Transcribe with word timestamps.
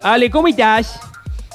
Ale, 0.00 0.30
¿cómo 0.30 0.46
estás? 0.46 1.00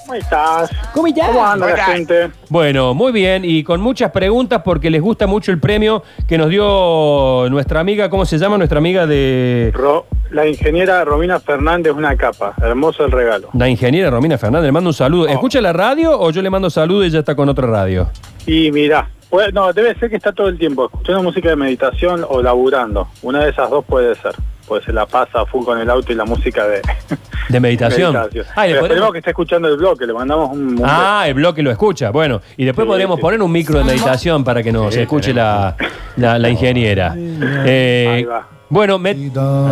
¿Cómo 0.01 0.15
estás? 0.15 0.69
¿Cómo 0.93 1.07
estás? 1.07 1.27
¿Cómo 1.29 1.45
anda 1.45 1.65
la 1.69 1.85
gente? 1.85 2.29
Bueno, 2.49 2.93
muy 2.93 3.13
bien 3.13 3.43
y 3.45 3.63
con 3.63 3.79
muchas 3.79 4.11
preguntas 4.11 4.61
porque 4.65 4.89
les 4.89 5.01
gusta 5.01 5.27
mucho 5.27 5.49
el 5.53 5.61
premio 5.61 6.03
que 6.27 6.37
nos 6.37 6.49
dio 6.49 7.47
nuestra 7.49 7.79
amiga, 7.79 8.09
¿cómo 8.09 8.25
se 8.25 8.37
llama? 8.37 8.57
Nuestra 8.57 8.79
amiga 8.79 9.07
de 9.07 9.71
Ro- 9.73 10.07
la 10.31 10.45
ingeniera 10.45 11.05
Romina 11.05 11.39
Fernández, 11.39 11.93
una 11.93 12.17
capa. 12.17 12.53
Hermoso 12.61 13.05
el 13.05 13.13
regalo. 13.13 13.47
la 13.53 13.69
ingeniera 13.69 14.09
Romina 14.09 14.37
Fernández. 14.37 14.65
Le 14.65 14.71
mando 14.73 14.89
un 14.89 14.93
saludo. 14.93 15.27
¿Escucha 15.29 15.61
la 15.61 15.71
radio 15.71 16.19
o 16.19 16.29
yo 16.31 16.41
le 16.41 16.49
mando 16.49 16.69
saludo 16.69 17.05
y 17.05 17.09
ya 17.11 17.19
está 17.19 17.35
con 17.37 17.47
otra 17.47 17.65
radio? 17.65 18.09
Y 18.45 18.73
mira, 18.73 19.09
no, 19.53 19.71
debe 19.71 19.95
ser 19.97 20.09
que 20.09 20.17
está 20.17 20.33
todo 20.33 20.49
el 20.49 20.57
tiempo 20.57 20.87
escuchando 20.87 21.23
música 21.23 21.47
de 21.47 21.55
meditación 21.55 22.25
o 22.27 22.41
laburando. 22.41 23.07
Una 23.21 23.41
de 23.45 23.51
esas 23.51 23.69
dos 23.69 23.85
puede 23.85 24.13
ser. 24.15 24.33
Pues 24.67 24.85
se 24.85 24.93
la 24.93 25.05
pasa 25.05 25.41
a 25.41 25.45
full 25.45 25.65
con 25.65 25.77
el 25.79 25.89
auto 25.89 26.11
y 26.11 26.15
la 26.15 26.23
música 26.25 26.65
de 26.67 26.81
De 27.49 27.59
meditación. 27.59 28.13
meditación. 28.13 28.45
Ah, 28.55 28.63
Pero 28.65 28.81
esperemos 28.81 29.11
que 29.11 29.17
esté 29.17 29.29
escuchando 29.31 29.67
el 29.67 29.75
bloque, 29.77 30.05
le 30.07 30.13
mandamos 30.13 30.51
un... 30.51 30.79
un 30.79 30.81
Ah, 30.85 31.25
el 31.27 31.33
bloque 31.33 31.61
lo 31.61 31.69
escucha. 31.71 32.09
Bueno, 32.11 32.41
y 32.55 32.63
después 32.65 32.85
Sí, 32.85 32.89
podríamos 32.89 33.17
sí. 33.17 33.21
poner 33.21 33.41
un 33.41 33.51
micro 33.51 33.77
de 33.79 33.83
meditación 33.83 34.43
para 34.43 34.63
que 34.63 34.71
nos 34.71 34.95
escuche 34.95 35.33
la, 35.33 35.75
la- 36.15 36.39
la 36.39 36.49
ingeniera. 36.49 37.13
Eh, 37.17 38.07
Ahí 38.09 38.23
va. 38.23 38.47
Bueno, 38.69 38.97
me- 38.97 39.09
ahí 39.11 39.25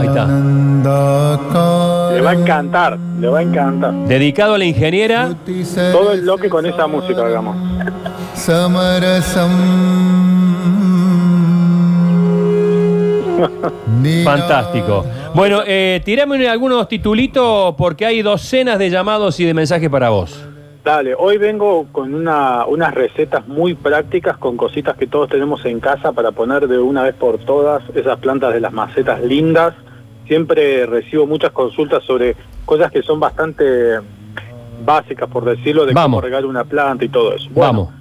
está. 0.07 0.27
Le 2.13 2.21
va 2.21 2.29
a 2.29 2.33
encantar, 2.33 2.99
le 3.19 3.27
va 3.29 3.39
a 3.39 3.41
encantar. 3.41 3.93
Dedicado 4.07 4.53
a 4.55 4.57
la 4.57 4.65
ingeniera. 4.65 5.29
Todo 5.91 6.11
el 6.11 6.21
bloque 6.21 6.49
con 6.49 6.65
esa 6.65 6.85
música, 6.85 7.25
digamos. 7.25 7.55
Fantástico. 14.23 15.05
Bueno, 15.33 15.61
eh, 15.65 16.01
tirame 16.03 16.47
algunos 16.47 16.87
titulitos 16.87 17.75
porque 17.75 18.05
hay 18.05 18.21
docenas 18.21 18.79
de 18.79 18.89
llamados 18.89 19.39
y 19.39 19.45
de 19.45 19.53
mensajes 19.53 19.89
para 19.89 20.09
vos. 20.09 20.47
Dale, 20.83 21.13
hoy 21.15 21.37
vengo 21.37 21.85
con 21.91 22.13
una, 22.13 22.65
unas 22.65 22.93
recetas 22.93 23.47
muy 23.47 23.75
prácticas 23.75 24.37
con 24.37 24.57
cositas 24.57 24.97
que 24.97 25.05
todos 25.05 25.29
tenemos 25.29 25.63
en 25.65 25.79
casa 25.79 26.11
para 26.11 26.31
poner 26.31 26.67
de 26.67 26.79
una 26.79 27.03
vez 27.03 27.13
por 27.13 27.37
todas 27.37 27.83
esas 27.93 28.17
plantas 28.19 28.51
de 28.53 28.61
las 28.61 28.73
macetas 28.73 29.21
lindas. 29.21 29.75
Siempre 30.27 30.87
recibo 30.87 31.27
muchas 31.27 31.51
consultas 31.51 32.03
sobre 32.03 32.35
cosas 32.65 32.91
que 32.91 33.03
son 33.03 33.19
bastante 33.19 33.99
básicas, 34.83 35.29
por 35.29 35.45
decirlo, 35.45 35.85
de 35.85 35.93
Vamos. 35.93 36.17
cómo 36.17 36.21
regar 36.21 36.45
una 36.47 36.63
planta 36.63 37.05
y 37.05 37.09
todo 37.09 37.35
eso. 37.35 37.47
Bueno, 37.51 37.73
Vamos. 37.73 38.00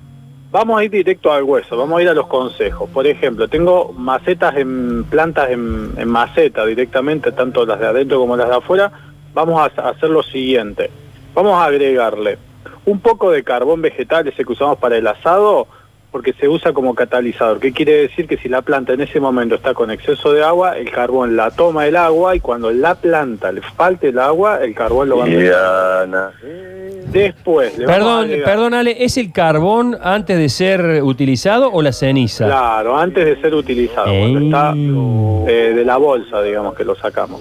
Vamos 0.53 0.81
a 0.81 0.85
ir 0.85 0.91
directo 0.91 1.33
al 1.33 1.45
hueso, 1.45 1.77
vamos 1.77 2.01
a 2.01 2.03
ir 2.03 2.09
a 2.09 2.15
los 2.15 2.27
consejos. 2.27 2.91
Por 2.91 3.07
ejemplo, 3.07 3.47
tengo 3.47 3.93
macetas 3.93 4.57
en 4.57 5.05
plantas 5.05 5.51
en, 5.51 5.93
en 5.97 6.09
maceta 6.09 6.67
directamente, 6.67 7.31
tanto 7.31 7.65
las 7.65 7.79
de 7.79 7.87
adentro 7.87 8.19
como 8.19 8.37
las 8.37 8.49
de 8.49 8.57
afuera. 8.57 8.91
Vamos 9.33 9.61
a 9.61 9.89
hacer 9.91 10.11
lo 10.11 10.25
siguiente. 10.25 10.91
Vamos 11.35 11.55
a 11.55 11.67
agregarle 11.67 12.39
un 12.85 12.99
poco 12.99 13.31
de 13.31 13.45
carbón 13.45 13.81
vegetal, 13.81 14.27
ese 14.27 14.45
que 14.45 14.53
usamos 14.53 14.79
para 14.79 14.97
el 14.97 15.07
asado, 15.07 15.69
porque 16.11 16.33
se 16.35 16.49
usa 16.49 16.73
como 16.73 16.95
catalizador. 16.95 17.61
¿Qué 17.61 17.73
quiere 17.73 17.93
decir? 18.03 18.27
Que 18.27 18.37
si 18.37 18.49
la 18.49 18.63
planta 18.63 18.93
en 18.93 19.01
ese 19.01 19.21
momento 19.21 19.55
está 19.55 19.75
con 19.75 19.91
exceso 19.91 20.33
de 20.33 20.43
agua, 20.45 20.77
el 20.77 20.91
carbón 20.91 21.37
la 21.37 21.51
toma 21.51 21.87
el 21.87 21.97
agua 21.97 22.35
y 22.37 22.41
cuando 22.41 22.71
la 22.71 22.95
planta 22.97 23.53
le 23.53 23.61
falte 23.63 24.09
el 24.09 24.19
agua, 24.19 24.59
el 24.63 24.75
carbón 24.75 25.09
lo 25.09 25.19
va 25.19 25.25
a 25.25 25.27
meter. 25.27 25.55
Después, 27.11 27.77
le 27.77 27.87
vamos 27.87 28.01
a 28.03 28.27
Perdón, 28.27 28.41
perdón, 28.45 28.75
Ale, 28.75 28.97
¿es 29.05 29.17
el 29.17 29.33
carbón 29.33 29.97
antes 30.01 30.39
de 30.39 30.49
ser 30.49 31.03
utilizado 31.03 31.71
o 31.73 31.83
la 31.83 31.93
ceniza? 31.93 32.47
Claro, 32.47 32.97
antes 32.97 33.25
de 33.25 33.41
ser 33.41 33.55
utilizado, 33.55 34.07
cuando 34.07 34.39
Eh. 34.41 34.45
está 34.45 34.73
eh, 35.51 35.73
de 35.75 35.85
la 35.85 35.97
bolsa, 35.97 36.41
digamos, 36.43 36.75
que 36.75 36.85
lo 36.85 36.95
sacamos. 36.95 37.41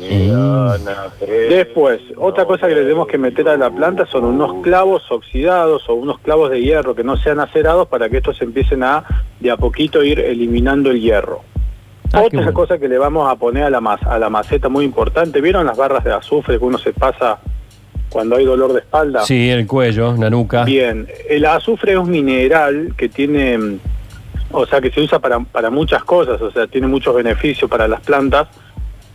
Después, 1.49 2.01
otra 2.17 2.45
cosa 2.45 2.67
que 2.67 2.75
le 2.75 2.81
tenemos 2.81 3.07
que 3.07 3.17
meter 3.17 3.47
a 3.49 3.57
la 3.57 3.69
planta 3.69 4.05
son 4.07 4.25
unos 4.25 4.61
clavos 4.63 5.03
oxidados 5.11 5.87
o 5.89 5.93
unos 5.93 6.19
clavos 6.19 6.49
de 6.49 6.61
hierro 6.61 6.95
que 6.95 7.03
no 7.03 7.17
sean 7.17 7.39
acerados 7.39 7.87
para 7.87 8.09
que 8.09 8.17
estos 8.17 8.41
empiecen 8.59 8.83
a, 8.83 9.03
de 9.39 9.51
a 9.51 9.57
poquito, 9.57 10.03
ir 10.03 10.19
eliminando 10.19 10.91
el 10.91 10.99
hierro. 10.99 11.41
Ah, 12.11 12.21
Otra 12.21 12.39
bueno. 12.39 12.53
cosa 12.53 12.77
que 12.77 12.87
le 12.87 12.97
vamos 12.97 13.31
a 13.31 13.35
poner 13.35 13.63
a 13.63 13.69
la, 13.69 13.77
a 13.77 14.19
la 14.19 14.29
maceta 14.29 14.67
muy 14.67 14.83
importante, 14.83 15.41
¿vieron 15.41 15.65
las 15.65 15.77
barras 15.77 16.03
de 16.03 16.11
azufre 16.11 16.57
que 16.57 16.65
uno 16.65 16.77
se 16.77 16.91
pasa 16.91 17.39
cuando 18.09 18.35
hay 18.35 18.45
dolor 18.45 18.73
de 18.73 18.79
espalda? 18.79 19.21
Sí, 19.21 19.49
el 19.49 19.67
cuello, 19.67 20.15
la 20.17 20.29
nuca. 20.29 20.63
Bien, 20.63 21.07
el 21.29 21.45
azufre 21.45 21.93
es 21.93 21.97
un 21.97 22.09
mineral 22.09 22.93
que 22.97 23.09
tiene, 23.09 23.79
o 24.51 24.65
sea, 24.65 24.81
que 24.81 24.91
se 24.91 25.01
usa 25.01 25.19
para, 25.19 25.39
para 25.39 25.69
muchas 25.69 26.03
cosas, 26.03 26.41
o 26.41 26.51
sea, 26.51 26.67
tiene 26.67 26.87
muchos 26.87 27.15
beneficios 27.15 27.69
para 27.69 27.87
las 27.87 28.01
plantas, 28.01 28.47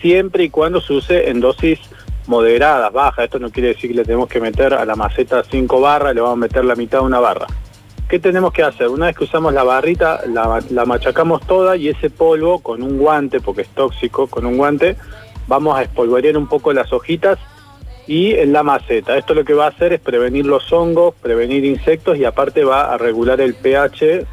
siempre 0.00 0.44
y 0.44 0.50
cuando 0.50 0.80
se 0.80 0.92
use 0.92 1.28
en 1.28 1.40
dosis 1.40 1.80
moderadas, 2.26 2.92
bajas. 2.92 3.24
Esto 3.24 3.38
no 3.38 3.50
quiere 3.50 3.69
decir 3.69 3.90
que 3.90 3.96
le 3.96 4.04
tenemos 4.04 4.28
que 4.28 4.40
meter 4.40 4.72
a 4.72 4.84
la 4.84 4.96
maceta 4.96 5.42
5 5.42 5.80
barras, 5.80 6.14
le 6.14 6.20
vamos 6.20 6.36
a 6.36 6.40
meter 6.40 6.64
la 6.64 6.76
mitad 6.76 7.00
de 7.00 7.04
una 7.04 7.20
barra. 7.20 7.46
¿Qué 8.14 8.20
tenemos 8.20 8.52
que 8.52 8.62
hacer? 8.62 8.86
Una 8.86 9.06
vez 9.06 9.16
que 9.16 9.25
usamos 9.25 9.52
la 9.52 9.64
barrita, 9.64 10.20
la, 10.28 10.84
machacamos 10.84 11.44
toda 11.48 11.76
y 11.76 11.88
ese 11.88 12.10
polvo 12.10 12.60
con 12.60 12.84
un 12.84 12.97
guante, 12.97 13.41
porque 13.41 13.62
es 13.62 13.69
tóxico, 13.70 14.28
con 14.28 14.47
un 14.47 14.56
guante, 14.56 14.94
vamos 15.48 15.76
a 15.76 15.82
espolvorear 15.82 16.36
un 16.36 16.47
poco 16.47 16.72
las 16.72 16.92
hojitas 16.92 17.41
y 18.06 18.34
en 18.34 18.52
la 18.52 18.62
maceta. 18.62 19.19
Esto 19.19 19.34
lo 19.34 19.44
que 19.44 19.52
va 19.52 19.64
a 19.64 19.70
hacer 19.70 19.94
es 19.94 20.00
prevenir 20.00 20.47
los 20.47 20.72
hongos, 20.72 21.16
prevenir 21.20 21.64
insectos 21.64 22.16
y 22.16 22.25
aparte 22.25 22.62
va 22.62 22.94
a 22.94 22.98
regular 22.98 23.41
el 23.41 23.56
pH 23.56 24.25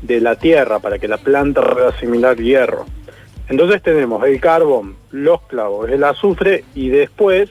de 0.00 0.20
la 0.22 0.36
tierra 0.36 0.78
para 0.78 0.98
que 0.98 1.06
la 1.06 1.18
planta 1.18 1.60
pueda 1.60 1.90
asimilar 1.90 2.38
hierro. 2.38 2.86
Entonces 3.50 3.82
tenemos 3.82 4.24
el 4.24 4.40
carbón, 4.40 4.96
los 5.10 5.42
clavos, 5.42 5.90
el 5.90 6.04
azufre 6.04 6.64
y 6.74 6.88
después, 6.88 7.50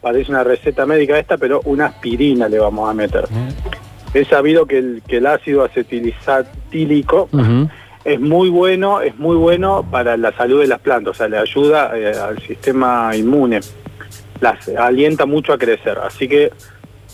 parece 0.00 0.32
una 0.32 0.42
receta 0.42 0.84
médica 0.84 1.16
esta, 1.16 1.36
pero 1.36 1.60
una 1.64 1.86
aspirina 1.86 2.48
le 2.48 2.58
vamos 2.58 2.90
a 2.90 2.92
meter. 2.92 3.28
Es 4.14 4.28
sabido 4.28 4.66
que 4.66 4.78
el, 4.78 5.02
que 5.06 5.16
el 5.18 5.26
ácido 5.26 5.64
acetilisatílico 5.64 7.28
Ujú. 7.32 7.68
es 8.04 8.20
muy 8.20 8.48
bueno, 8.50 9.00
es 9.00 9.16
muy 9.18 9.36
bueno 9.36 9.86
para 9.90 10.16
la 10.16 10.32
salud 10.36 10.60
de 10.60 10.66
las 10.66 10.80
plantas, 10.80 11.12
o 11.12 11.14
sea, 11.14 11.28
le 11.28 11.38
ayuda 11.38 11.92
eh, 11.96 12.12
al 12.16 12.38
sistema 12.42 13.12
inmune, 13.16 13.60
las 14.40 14.68
alienta 14.68 15.24
mucho 15.26 15.52
a 15.52 15.58
crecer. 15.58 15.98
Así 15.98 16.28
que 16.28 16.50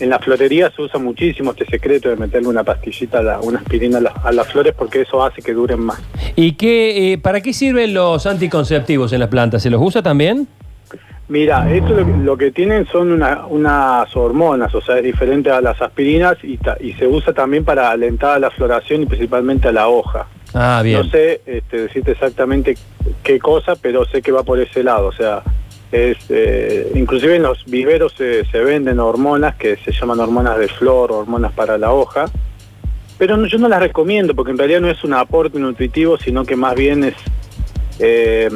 en 0.00 0.10
la 0.10 0.18
florería 0.18 0.70
se 0.74 0.82
usa 0.82 0.98
muchísimo 1.00 1.50
este 1.52 1.66
secreto 1.66 2.08
de 2.08 2.16
meterle 2.16 2.48
una 2.48 2.62
pastillita, 2.64 3.18
a 3.18 3.22
la- 3.22 3.40
una 3.40 3.58
aspirina 3.58 3.98
a, 3.98 4.00
la- 4.00 4.14
a 4.24 4.32
las 4.32 4.46
flores 4.48 4.74
porque 4.76 5.02
eso 5.02 5.22
hace 5.24 5.42
que 5.42 5.52
duren 5.52 5.80
más. 5.80 6.00
¿Y 6.36 6.52
qué, 6.52 7.12
eh, 7.12 7.18
para 7.18 7.40
qué 7.40 7.52
sirven 7.52 7.94
los 7.94 8.26
anticonceptivos 8.26 9.12
en 9.12 9.20
las 9.20 9.28
plantas? 9.28 9.62
¿Se 9.62 9.70
los 9.70 9.80
usa 9.82 10.02
también? 10.02 10.46
Mira, 11.28 11.70
esto 11.70 11.90
lo, 11.90 12.06
que- 12.06 12.16
lo 12.24 12.36
que 12.38 12.50
tienen 12.52 12.86
son 12.86 13.12
una- 13.12 13.44
unas 13.46 14.16
hormonas, 14.16 14.74
o 14.74 14.80
sea, 14.80 14.96
es 14.96 15.04
diferente 15.04 15.50
a 15.50 15.60
las 15.60 15.80
aspirinas 15.82 16.36
y, 16.42 16.56
ta- 16.56 16.78
y 16.80 16.94
se 16.94 17.06
usa 17.06 17.34
también 17.34 17.64
para 17.64 17.90
alentar 17.90 18.36
a 18.36 18.38
la 18.38 18.50
floración 18.50 19.02
y 19.02 19.06
principalmente 19.06 19.68
a 19.68 19.72
la 19.72 19.88
hoja. 19.88 20.26
Ah, 20.54 20.80
bien. 20.82 20.98
No 21.02 21.04
sé 21.10 21.42
este, 21.44 21.82
decirte 21.82 22.12
exactamente 22.12 22.76
qué 23.22 23.38
cosa, 23.38 23.76
pero 23.76 24.06
sé 24.06 24.22
que 24.22 24.32
va 24.32 24.42
por 24.42 24.58
ese 24.58 24.82
lado. 24.82 25.08
O 25.08 25.12
sea, 25.12 25.42
es 25.92 26.16
eh, 26.30 26.90
inclusive 26.94 27.36
en 27.36 27.42
los 27.42 27.62
viveros 27.66 28.14
se, 28.14 28.46
se 28.46 28.58
venden 28.60 28.98
hormonas 28.98 29.54
que 29.56 29.76
se 29.76 29.92
llaman 29.92 30.20
hormonas 30.20 30.58
de 30.58 30.68
flor, 30.68 31.12
hormonas 31.12 31.52
para 31.52 31.76
la 31.76 31.92
hoja. 31.92 32.24
Pero 33.18 33.36
no- 33.36 33.46
yo 33.46 33.58
no 33.58 33.68
las 33.68 33.80
recomiendo 33.80 34.34
porque 34.34 34.52
en 34.52 34.58
realidad 34.58 34.80
no 34.80 34.88
es 34.88 35.04
un 35.04 35.12
aporte 35.12 35.58
nutritivo, 35.58 36.16
sino 36.16 36.46
que 36.46 36.56
más 36.56 36.74
bien 36.74 37.04
es 37.04 37.14
eh, 37.98 38.48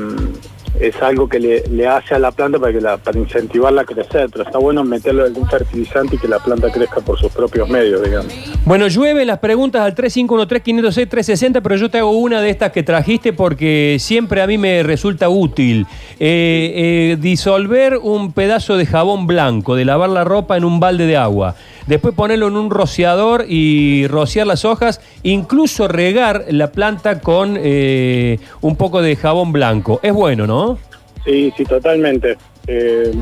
es 0.81 1.01
algo 1.03 1.29
que 1.29 1.39
le, 1.39 1.63
le 1.69 1.87
hace 1.87 2.15
a 2.15 2.19
la 2.19 2.33
planta 2.33 2.59
para 2.59 2.73
que 2.73 2.81
la, 2.81 2.97
para 2.97 3.19
incentivarla 3.19 3.83
a 3.83 3.85
crecer. 3.85 4.29
Pero 4.31 4.45
está 4.45 4.59
bueno 4.59 4.85
meterle 4.85 5.23
algún 5.23 5.49
fertilizante 5.49 6.17
y 6.17 6.19
que 6.19 6.29
la 6.29 6.39
planta 6.39 6.71
crezca 6.71 7.01
por 7.01 7.19
sus 7.19 7.31
propios 7.33 7.69
medios, 7.69 8.03
digamos. 8.03 8.33
Bueno, 8.65 8.89
llueve 8.89 9.25
las 9.25 9.39
preguntas 9.39 9.83
al 9.83 9.95
3513-506-360, 9.95 11.61
pero 11.63 11.77
yo 11.77 11.91
te 11.91 11.99
hago 11.99 12.11
una 12.13 12.41
de 12.41 12.51
estas 12.51 12.73
que 12.73 12.83
trajiste 12.83 13.33
porque 13.33 13.97
siempre 14.01 14.43
a 14.43 14.47
mí 14.47 14.59
me 14.59 14.83
resulta 14.83 15.29
útil. 15.29 15.87
Eh, 16.19 16.73
eh, 16.75 17.17
disolver 17.21 17.99
un 17.99 18.33
pedazo 18.33 18.77
de 18.77 18.87
jabón 18.87 19.27
blanco, 19.27 19.77
de 19.77 19.85
lavar 19.85 20.11
la 20.11 20.25
ropa 20.25 20.57
en 20.57 20.65
un 20.65 20.81
balde 20.81 21.07
de 21.07 21.17
agua. 21.17 21.57
Después 21.87 22.15
ponerlo 22.15 22.49
en 22.49 22.57
un 22.57 22.71
rociador 22.71 23.45
y 23.49 24.07
rociar 24.07 24.47
las 24.47 24.65
hojas, 24.65 25.01
incluso 25.23 25.89
regar 25.89 26.45
la 26.49 26.71
planta 26.73 27.21
con 27.21 27.59
eh, 27.61 28.39
un 28.61 28.77
poco 28.77 29.03
de 29.03 29.17
jabón 29.17 29.53
blanco. 29.53 30.01
Es 30.03 30.13
bueno, 30.13 30.47
¿no? 30.47 30.79
Sí, 31.25 31.53
sí, 31.57 31.65
totalmente. 31.65 32.37
Eh, 32.67 33.13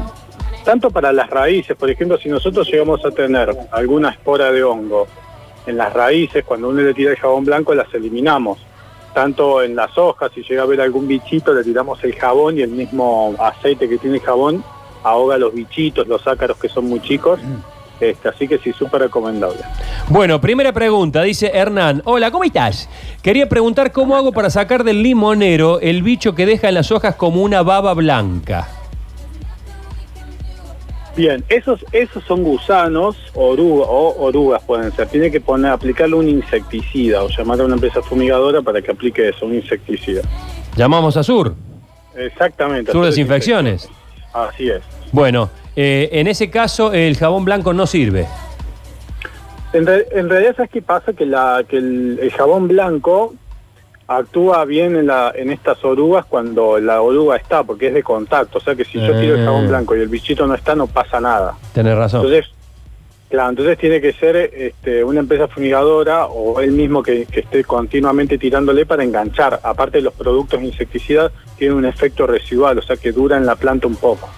tanto 0.65 0.91
para 0.91 1.12
las 1.12 1.31
raíces, 1.31 1.77
por 1.77 1.91
ejemplo, 1.91 2.19
si 2.19 2.29
nosotros 2.29 2.69
llegamos 2.71 3.05
a 3.05 3.11
tener 3.11 3.51
alguna 3.73 4.11
espora 4.11 4.53
de 4.53 4.63
hongo 4.63 5.06
en 5.67 5.77
las 5.77 5.93
raíces, 5.93 6.45
cuando 6.45 6.69
uno 6.69 6.83
le 6.83 6.95
tira 6.95 7.11
el 7.11 7.17
jabón 7.17 7.45
blanco 7.45 7.75
las 7.75 7.93
eliminamos. 7.95 8.59
Tanto 9.15 9.63
en 9.63 9.75
las 9.75 9.99
hojas, 9.99 10.31
si 10.35 10.43
llega 10.43 10.63
a 10.63 10.65
haber 10.65 10.81
algún 10.81 11.09
bichito, 11.09 11.53
le 11.53 11.65
tiramos 11.65 12.03
el 12.05 12.15
jabón 12.15 12.59
y 12.59 12.63
el 12.63 12.71
mismo 12.71 13.35
aceite 13.39 13.89
que 13.89 13.99
tiene 13.99 14.17
el 14.17 14.23
jabón 14.23 14.63
ahoga 15.03 15.39
los 15.39 15.55
bichitos, 15.55 16.06
los 16.06 16.27
ácaros 16.27 16.59
que 16.59 16.69
son 16.69 16.87
muy 16.87 17.01
chicos. 17.01 17.41
Este, 18.00 18.29
así 18.29 18.49
que 18.49 18.58
sí, 18.58 18.73
súper 18.73 19.02
recomendable. 19.02 19.61
Bueno, 20.08 20.41
primera 20.41 20.73
pregunta, 20.73 21.23
dice 21.23 21.50
Hernán. 21.52 22.02
Hola, 22.06 22.31
¿cómo 22.31 22.44
estás? 22.44 22.88
Quería 23.23 23.49
preguntar 23.49 23.93
cómo 23.93 24.17
hago 24.17 24.32
para 24.32 24.49
sacar 24.49 24.85
del 24.85 25.02
limonero 25.02 25.81
el 25.81 26.02
bicho 26.02 26.35
que 26.35 26.47
deja 26.47 26.69
en 26.69 26.75
las 26.75 26.91
hojas 26.91 27.14
como 27.17 27.43
una 27.43 27.62
baba 27.62 27.93
blanca. 27.94 28.69
Bien, 31.17 31.44
esos, 31.49 31.85
esos 31.93 32.25
son 32.25 32.43
gusanos 32.43 33.17
oruga, 33.35 33.85
o 33.85 34.23
orugas 34.23 34.62
pueden 34.62 34.91
ser. 34.93 35.08
Tiene 35.08 35.31
que 35.31 35.41
poner, 35.41 35.73
aplicarle 35.73 36.14
un 36.14 36.29
insecticida 36.29 37.23
o 37.23 37.29
llamar 37.29 37.61
a 37.61 37.64
una 37.64 37.75
empresa 37.75 38.00
fumigadora 38.00 38.62
para 38.62 38.81
que 38.81 38.93
aplique 38.93 39.29
eso, 39.29 39.44
un 39.44 39.55
insecticida. 39.55 40.23
Llamamos 40.76 41.17
a 41.17 41.23
Sur. 41.23 41.55
Exactamente. 42.17 42.93
Sur 42.93 43.00
Sur 43.00 43.06
Desinfecciones. 43.06 43.88
Así 44.32 44.70
es. 44.70 44.81
Bueno, 45.12 45.50
eh, 45.76 46.08
en 46.12 46.26
ese 46.28 46.50
caso 46.50 46.93
el 46.93 47.17
jabón 47.17 47.44
blanco 47.44 47.72
no 47.72 47.87
sirve. 47.87 48.26
En, 49.72 49.87
re- 49.87 50.06
en 50.12 50.28
realidad, 50.28 50.56
¿sabes 50.56 50.70
qué 50.70 50.82
pasa? 50.82 51.12
Que, 51.12 51.26
la, 51.26 51.62
que 51.69 51.76
el, 51.76 52.19
el 52.20 52.31
jabón 52.32 52.67
blanco 52.69 53.34
actúa 54.08 54.64
bien 54.64 54.96
en, 54.96 55.06
la, 55.06 55.32
en 55.37 55.52
estas 55.52 55.84
orugas 55.84 56.25
cuando 56.25 56.81
la 56.81 57.00
oruga 57.00 57.37
está, 57.37 57.62
porque 57.62 57.87
es 57.88 57.94
de 57.94 58.02
contacto. 58.02 58.58
O 58.58 58.61
sea 58.61 58.75
que 58.75 58.84
si 58.84 58.99
yo 58.99 59.19
tiro 59.20 59.34
el 59.37 59.43
Eh. 59.43 59.44
jabón 59.44 59.69
blanco 59.69 59.94
y 59.96 60.00
el 60.00 60.08
bichito 60.08 60.46
no 60.46 60.55
está, 60.55 60.75
no 60.75 60.88
pasa 60.88 61.20
nada. 61.20 61.55
Tenés 61.72 61.96
razón. 61.96 62.25
Entonces, 62.26 62.52
claro, 63.28 63.50
entonces 63.50 63.78
tiene 63.78 64.00
que 64.00 64.12
ser 64.12 64.34
este, 64.52 65.05
una 65.05 65.20
empresa 65.20 65.46
fumigadora 65.46 66.26
o 66.26 66.58
él 66.58 66.72
mismo 66.72 67.05
que, 67.05 67.26
que 67.26 67.40
esté 67.40 67.62
continuamente 67.62 68.37
tirándole 68.38 68.84
para 68.87 69.05
enganchar. 69.05 69.61
Aparte 69.62 69.99
de 69.99 70.02
los 70.02 70.14
productos 70.14 70.61
insecticidas, 70.61 71.31
tiene 71.56 71.75
un 71.75 71.84
efecto 71.84 72.26
residual, 72.26 72.76
o 72.78 72.82
sea 72.82 72.96
que 72.96 73.12
dura 73.12 73.37
en 73.37 73.46
la 73.46 73.55
planta 73.55 73.87
un 73.87 73.94
poco. 73.94 74.28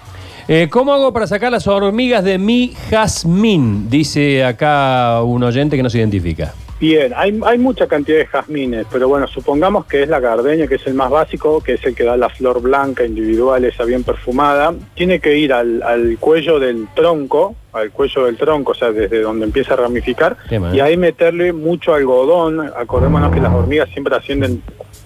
Eh, 0.47 0.67
¿Cómo 0.69 0.93
hago 0.93 1.13
para 1.13 1.25
sacar 1.25 1.51
las 1.51 1.67
hormigas 1.67 2.23
de 2.23 2.37
mi 2.37 2.73
jazmín? 2.89 3.89
Dice 3.89 4.43
acá 4.43 5.21
un 5.23 5.41
oyente 5.41 5.77
que 5.77 5.83
no 5.83 5.89
se 5.89 5.99
identifica. 5.99 6.53
Bien, 6.81 7.13
hay, 7.15 7.39
hay 7.45 7.57
mucha 7.57 7.87
cantidad 7.87 8.17
de 8.17 8.25
jazmines, 8.25 8.85
pero 8.91 9.07
bueno, 9.07 9.25
supongamos 9.27 9.85
que 9.85 10.03
es 10.03 10.09
la 10.09 10.19
gardenia, 10.19 10.67
que 10.67 10.75
es 10.75 10.85
el 10.85 10.95
más 10.95 11.09
básico, 11.09 11.61
que 11.61 11.75
es 11.75 11.85
el 11.85 11.95
que 11.95 12.03
da 12.03 12.17
la 12.17 12.27
flor 12.27 12.61
blanca 12.61 13.05
individual, 13.05 13.63
esa 13.63 13.85
bien 13.85 14.03
perfumada. 14.03 14.73
Tiene 14.95 15.21
que 15.21 15.37
ir 15.37 15.53
al, 15.53 15.81
al 15.81 16.17
cuello 16.19 16.59
del 16.59 16.89
tronco, 16.93 17.55
al 17.71 17.91
cuello 17.91 18.25
del 18.25 18.35
tronco, 18.35 18.73
o 18.73 18.75
sea, 18.75 18.91
desde 18.91 19.21
donde 19.21 19.45
empieza 19.45 19.75
a 19.75 19.77
ramificar, 19.77 20.35
y 20.73 20.81
ahí 20.81 20.97
meterle 20.97 21.53
mucho 21.53 21.93
algodón. 21.93 22.59
Acordémonos 22.75 23.33
que 23.33 23.39
las 23.39 23.53
hormigas 23.53 23.87
siempre 23.91 24.17
ascienden 24.17 24.61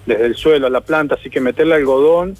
desde 0.07 0.25
el 0.25 0.35
suelo 0.35 0.65
a 0.65 0.71
la 0.71 0.81
planta, 0.81 1.13
así 1.13 1.29
que 1.29 1.39
meterle 1.41 1.75
algodón 1.75 2.33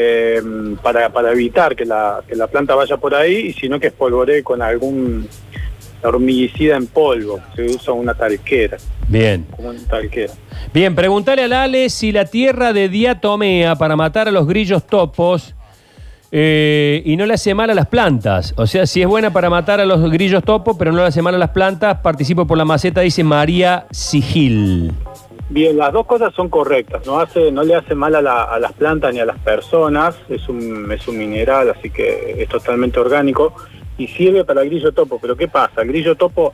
eh, 0.00 0.40
para, 0.80 1.08
para 1.08 1.32
evitar 1.32 1.74
que 1.74 1.84
la, 1.84 2.22
que 2.28 2.36
la 2.36 2.46
planta 2.46 2.76
vaya 2.76 2.96
por 2.98 3.16
ahí, 3.16 3.48
y 3.48 3.52
sino 3.52 3.80
que 3.80 3.88
espolvoree 3.88 4.44
con 4.44 4.62
algún 4.62 5.26
hormiguicida 6.04 6.76
en 6.76 6.86
polvo, 6.86 7.40
se 7.56 7.64
usa 7.64 7.92
una 7.94 8.14
talquera, 8.14 8.76
Bien. 9.08 9.44
como 9.50 9.70
una 9.70 9.84
talquera. 9.88 10.32
Bien, 10.72 10.94
preguntale 10.94 11.42
al 11.42 11.52
Ale 11.52 11.90
si 11.90 12.12
la 12.12 12.26
tierra 12.26 12.72
de 12.72 12.88
diatomea 12.88 13.74
para 13.74 13.96
matar 13.96 14.28
a 14.28 14.30
los 14.30 14.46
grillos 14.46 14.86
topos 14.86 15.56
eh, 16.30 17.02
y 17.04 17.16
no 17.16 17.26
le 17.26 17.34
hace 17.34 17.52
mal 17.54 17.68
a 17.70 17.74
las 17.74 17.88
plantas. 17.88 18.54
O 18.56 18.68
sea, 18.68 18.86
si 18.86 19.02
es 19.02 19.08
buena 19.08 19.32
para 19.32 19.50
matar 19.50 19.80
a 19.80 19.84
los 19.84 20.08
grillos 20.12 20.44
topos, 20.44 20.76
pero 20.78 20.92
no 20.92 20.98
le 20.98 21.06
hace 21.08 21.22
mal 21.22 21.34
a 21.34 21.38
las 21.38 21.50
plantas, 21.50 21.98
participo 22.02 22.46
por 22.46 22.56
la 22.56 22.64
maceta, 22.64 23.00
dice 23.00 23.24
María 23.24 23.86
Sigil. 23.90 24.92
Bien, 25.50 25.76
las 25.78 25.92
dos 25.94 26.04
cosas 26.06 26.34
son 26.34 26.48
correctas, 26.50 27.06
no 27.06 27.18
hace, 27.20 27.50
no 27.50 27.62
le 27.62 27.74
hace 27.74 27.94
mal 27.94 28.14
a, 28.14 28.20
la- 28.20 28.42
a 28.44 28.58
las 28.58 28.72
plantas 28.74 29.14
ni 29.14 29.20
a 29.20 29.24
las 29.24 29.38
personas, 29.38 30.14
es 30.28 30.46
un, 30.48 30.90
es 30.92 31.08
un 31.08 31.16
mineral, 31.16 31.70
así 31.70 31.88
que 31.88 32.36
es 32.42 32.48
totalmente 32.48 33.00
orgánico 33.00 33.54
y 33.96 34.06
sirve 34.08 34.44
para 34.44 34.60
el 34.62 34.68
grillo 34.68 34.92
topo. 34.92 35.18
Pero 35.20 35.36
¿qué 35.36 35.48
pasa? 35.48 35.80
El 35.82 35.88
grillo 35.88 36.16
topo 36.16 36.52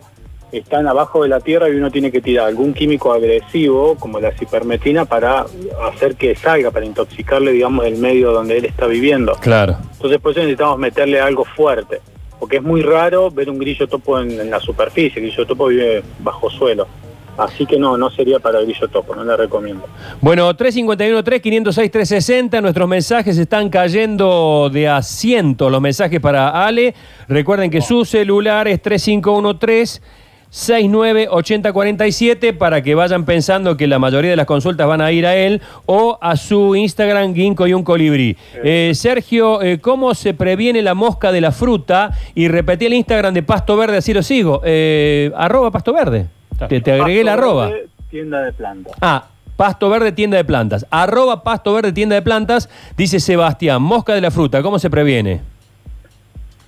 están 0.53 0.87
abajo 0.87 1.25
de 1.25 1.29
la 1.29 1.41
tierra 1.41 1.69
y 1.69 1.73
uno 1.73 1.91
tiene 1.91 2.13
que 2.13 2.21
tirar 2.21 2.47
algún 2.47 2.73
químico 2.73 3.13
agresivo, 3.13 3.97
como 3.97 4.21
la 4.21 4.31
cipermetina, 4.31 5.05
para 5.05 5.45
hacer 5.93 6.15
que 6.15 6.37
salga, 6.37 6.71
para 6.71 6.87
intoxicarle, 6.87 7.51
digamos, 7.51 7.85
el 7.87 7.97
medio 7.99 8.31
donde 8.31 8.59
él 8.59 8.65
está 8.65 8.87
viviendo. 8.87 9.35
Claro. 9.41 9.77
Entonces 9.95 10.21
por 10.21 10.31
eso 10.31 10.41
necesitamos 10.41 10.79
meterle 10.79 11.21
algo 11.21 11.45
fuerte, 11.45 12.01
porque 12.39 12.59
es 12.59 12.63
muy 12.63 12.83
raro 12.83 13.33
ver 13.33 13.51
un 13.51 13.59
grillo 13.59 13.89
topo 13.89 14.21
en, 14.21 14.31
en 14.41 14.49
la 14.51 14.61
superficie, 14.61 15.21
el 15.21 15.27
grillo 15.27 15.45
topo 15.45 15.67
vive 15.67 16.05
bajo 16.21 16.49
suelo. 16.49 16.87
Así 17.37 17.67
que 17.67 17.79
no, 17.79 17.97
no 17.97 18.11
sería 18.11 18.39
para 18.39 18.61
el 18.61 18.67
grillo 18.67 18.87
topo, 18.89 19.15
no 19.15 19.25
le 19.25 19.37
recomiendo. 19.37 19.85
Bueno, 20.21 20.53
351-3-506-360, 20.55 22.63
nuestros 22.63 22.89
mensajes 22.89 23.39
están 23.39 23.71
cayendo 23.71 24.71
de 24.73 24.89
a 24.89 25.03
cientos, 25.03 25.71
los 25.71 25.81
mensajes 25.81 26.21
para 26.21 26.65
Ale. 26.65 26.95
Recuerden 27.29 27.71
que 27.71 27.81
su 27.81 28.05
celular 28.05 28.69
es 28.69 28.83
3513. 28.83 30.25
698047 30.55 32.53
para 32.53 32.81
que 32.81 32.95
vayan 32.95 33.25
pensando 33.25 33.77
que 33.77 33.89
la 33.89 33.99
mayoría 33.99 34.31
de 34.31 34.37
las 34.37 34.47
consultas 34.47 34.87
van 34.87 35.01
a 35.01 35.11
ir 35.11 35.27
a 35.27 35.35
él 35.35 35.61
o 35.87 36.17
a 36.21 36.37
su 36.37 36.77
Instagram 36.77 37.35
Ginkgo 37.35 37.67
y 37.67 37.73
un 37.73 37.83
colibrí. 37.83 38.37
Eh, 38.63 38.93
Sergio, 38.95 39.61
eh, 39.63 39.81
¿cómo 39.81 40.15
se 40.15 40.33
previene 40.33 40.81
la 40.81 40.95
mosca 40.95 41.33
de 41.33 41.41
la 41.41 41.51
fruta? 41.51 42.13
Y 42.37 42.47
repetí 42.47 42.87
el 42.87 42.95
Instagram 42.95 43.35
de 43.35 43.43
Pasto 43.43 43.77
Verde, 43.77 43.97
así 43.97 44.15
lo 44.15 44.23
sigo. 44.23 44.61
Eh, 44.65 45.33
arroba 45.35 45.73
Pasto 45.73 45.93
Verde. 45.93 46.29
Te, 46.69 46.81
te 46.81 46.93
agregué 46.93 47.21
el 47.23 47.29
arroba. 47.29 47.69
Verde, 47.69 47.89
Tienda 48.11 48.41
de 48.43 48.53
plantas. 48.53 48.93
Ah, 49.01 49.25
Pasto 49.57 49.89
Verde 49.89 50.13
Tienda 50.13 50.37
de 50.37 50.45
Plantas. 50.45 50.85
Arroba 50.91 51.43
Pasto 51.45 51.73
Verde 51.75 51.93
Tienda 51.93 52.17
de 52.17 52.23
Plantas, 52.23 52.69
dice 52.97 53.21
Sebastián. 53.21 53.81
Mosca 53.83 54.15
de 54.15 54.21
la 54.21 54.31
fruta, 54.33 54.63
¿cómo 54.63 54.79
se 54.79 54.91
previene? 54.91 55.41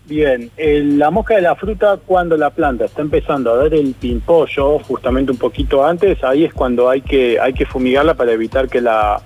Bien, 0.08 0.50
el- 0.56 0.98
la 1.00 1.10
mosca 1.10 1.34
de 1.34 1.42
la 1.42 1.56
fruta 1.56 1.98
cuando 2.06 2.36
la 2.36 2.50
planta 2.50 2.84
está 2.84 3.02
empezando 3.02 3.52
a 3.52 3.56
dar 3.56 3.74
el 3.74 3.92
pimpollo, 3.98 4.78
justamente 4.80 5.32
un 5.32 5.38
poquito 5.38 5.84
antes, 5.84 6.22
ahí 6.22 6.44
es 6.44 6.54
cuando 6.54 6.88
hay 6.88 7.00
que 7.00 7.40
hay 7.40 7.52
que 7.52 7.66
fumigarla 7.66 8.14
para 8.14 8.30
evitar 8.30 8.68
que 8.68 8.80
la 8.80 9.20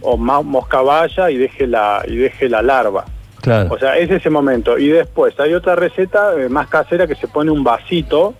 o 0.00 0.16
ma- 0.16 0.42
mosca 0.42 0.80
vaya 0.82 1.30
y 1.30 1.36
deje 1.36 1.68
la 1.68 2.02
y 2.06 2.16
deje 2.16 2.48
la 2.48 2.62
larva. 2.62 3.04
Claro. 3.40 3.72
O 3.72 3.78
sea, 3.78 3.96
es 3.96 4.10
ese 4.10 4.28
momento. 4.28 4.76
Y 4.76 4.88
después 4.88 5.38
hay 5.38 5.54
otra 5.54 5.76
receta 5.76 6.32
eh, 6.36 6.48
más 6.48 6.66
casera 6.66 7.06
que 7.06 7.14
se 7.14 7.28
pone 7.28 7.52
un 7.52 7.62
vasito, 7.62 8.34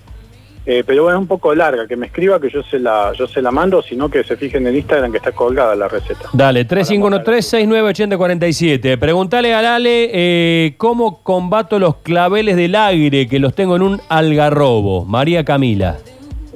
eh, 0.70 0.84
pero 0.86 1.04
bueno, 1.04 1.16
es 1.16 1.22
un 1.22 1.26
poco 1.26 1.54
larga, 1.54 1.86
que 1.86 1.96
me 1.96 2.04
escriba 2.04 2.38
que 2.38 2.50
yo 2.50 2.62
se 2.62 2.78
la 2.78 3.14
yo 3.14 3.26
se 3.26 3.40
la 3.40 3.50
mando, 3.50 3.80
sino 3.80 4.10
que 4.10 4.22
se 4.22 4.36
fijen 4.36 4.64
en 4.64 4.66
el 4.66 4.76
Instagram 4.76 5.10
que 5.10 5.16
está 5.16 5.32
colgada 5.32 5.74
la 5.74 5.88
receta. 5.88 6.28
Dale, 6.34 6.68
3513-698047. 6.68 8.98
Preguntale 8.98 9.54
al 9.54 9.64
Ale 9.64 10.10
eh, 10.12 10.74
cómo 10.76 11.22
combato 11.22 11.78
los 11.78 11.96
claveles 11.96 12.56
del 12.56 12.74
aire 12.74 13.26
que 13.28 13.38
los 13.38 13.54
tengo 13.54 13.76
en 13.76 13.82
un 13.82 13.98
algarrobo. 14.10 15.06
María 15.06 15.42
Camila. 15.42 15.96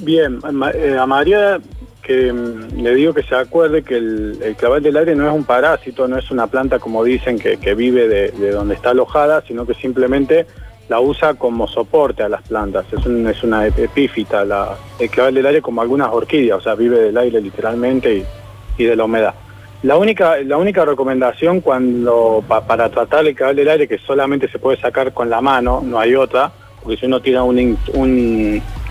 Bien, 0.03 0.41
eh, 0.75 0.97
a 1.01 1.07
María 1.07 1.59
que 2.03 2.31
mm, 2.31 2.83
le 2.83 2.95
digo 2.95 3.15
que 3.15 3.23
se 3.23 3.35
acuerde 3.35 3.83
que 3.83 3.97
el, 3.97 4.41
el 4.45 4.57
clavel 4.57 4.83
del 4.83 4.99
aire 4.99 5.17
no 5.17 5.27
es 5.27 5.35
un 5.35 5.45
parásito, 5.45 6.07
no 6.07 6.19
es 6.19 6.31
una 6.31 6.49
planta 6.49 6.79
como 6.79 7.03
dicen 7.03 7.39
que, 7.39 7.57
que 7.57 7.75
vive 7.75 8.09
de, 8.09 8.31
de 8.33 8.51
donde 8.51 8.75
está 8.75 8.91
alojada, 8.91 9.43
sino 9.49 9.65
que 9.65 9.73
simplemente 9.73 10.45
la 10.93 11.01
usa 11.01 11.33
como 11.35 11.67
soporte 11.67 12.23
a 12.23 12.29
las 12.29 12.43
plantas. 12.43 12.85
Es, 12.93 13.07
un- 13.07 13.27
es 13.27 13.43
una 13.43 13.67
ep- 13.67 13.79
epífita 13.79 14.45
la, 14.45 14.77
el 14.99 15.09
clavel 15.09 15.35
del 15.37 15.47
aire 15.47 15.63
como 15.63 15.81
algunas 15.81 16.11
orquídeas, 16.13 16.59
o 16.59 16.61
sea, 16.61 16.75
vive 16.75 16.99
del 17.01 17.17
aire 17.17 17.41
literalmente 17.41 18.27
y, 18.79 18.85
de 18.85 18.95
la 18.95 19.05
humedad. 19.05 19.35
La 19.85 19.97
única, 19.97 20.37
la 20.45 20.59
única 20.59 20.85
recomendación 20.85 21.61
cuando 21.63 22.45
pa- 22.47 22.61
para 22.67 22.91
tratar 22.91 23.27
el 23.27 23.35
clavel 23.35 23.57
del 23.57 23.69
aire, 23.71 23.89
que 23.89 23.97
solamente 23.99 24.49
se 24.49 24.59
puede 24.59 24.77
sacar 24.79 25.13
con 25.15 25.31
la 25.31 25.41
mano, 25.41 25.81
no 25.83 25.99
hay 25.99 26.15
otra, 26.15 26.53
porque 26.83 26.99
si 26.99 27.07
uno 27.07 27.21
tira 27.21 27.43
un, 27.43 27.57